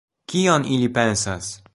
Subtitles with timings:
[0.31, 1.51] Kion ili pensas?